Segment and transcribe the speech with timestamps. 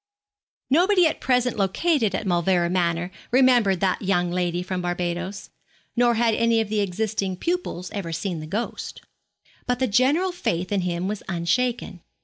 [0.71, 5.51] Nobody at present located at Mauleverer Manor remembered that young lady from Barbados,
[5.95, 9.01] nor had any of the existing pupils ever seen the ghost.
[9.67, 12.01] But the general faith in him was unshaken.